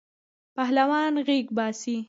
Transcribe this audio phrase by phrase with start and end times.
[0.55, 1.97] پهلوان غیږ باسی.